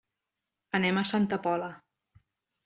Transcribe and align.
Anem 0.79 0.99
a 1.01 1.03
Santa 1.11 1.39
Pola. 1.45 1.69